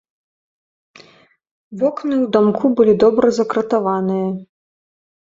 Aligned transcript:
Вокны 1.81 2.15
ў 2.23 2.25
дамку 2.35 2.71
былі 2.79 2.95
добра 3.03 3.27
закратаваныя. 3.39 4.27